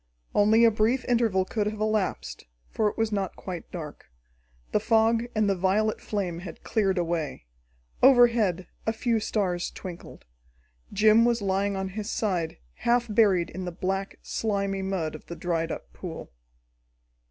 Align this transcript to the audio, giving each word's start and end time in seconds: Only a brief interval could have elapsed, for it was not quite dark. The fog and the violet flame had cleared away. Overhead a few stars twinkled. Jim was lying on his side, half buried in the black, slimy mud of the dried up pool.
Only 0.33 0.65
a 0.65 0.71
brief 0.71 1.05
interval 1.05 1.45
could 1.45 1.67
have 1.67 1.79
elapsed, 1.79 2.45
for 2.71 2.87
it 2.89 2.97
was 2.97 3.11
not 3.11 3.35
quite 3.35 3.69
dark. 3.71 4.09
The 4.71 4.79
fog 4.79 5.25
and 5.35 5.47
the 5.47 5.53
violet 5.53 6.01
flame 6.01 6.39
had 6.39 6.63
cleared 6.63 6.97
away. 6.97 7.45
Overhead 8.01 8.65
a 8.87 8.93
few 8.93 9.19
stars 9.19 9.69
twinkled. 9.69 10.25
Jim 10.91 11.23
was 11.23 11.39
lying 11.43 11.75
on 11.75 11.89
his 11.89 12.09
side, 12.09 12.57
half 12.77 13.05
buried 13.13 13.51
in 13.51 13.65
the 13.65 13.71
black, 13.71 14.17
slimy 14.23 14.81
mud 14.81 15.13
of 15.13 15.27
the 15.27 15.35
dried 15.35 15.71
up 15.71 15.93
pool. 15.93 16.31